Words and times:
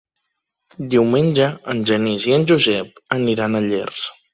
Diumenge 0.93 1.51
en 1.75 1.85
Genís 1.93 2.29
i 2.33 2.37
en 2.41 2.49
Josep 2.55 3.03
aniran 3.23 3.57
a 3.57 3.67
Llers. 3.73 4.13